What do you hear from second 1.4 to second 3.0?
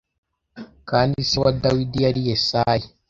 wa Dawidi yari Yesayi.